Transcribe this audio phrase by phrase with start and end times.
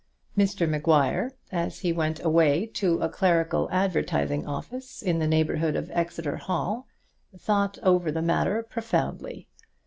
[0.35, 5.91] Mr Maguire, as he went away to a clerical advertising office in the neighbourhood of
[5.93, 6.87] Exeter Hall,
[7.37, 9.47] thought over the matter profoundly.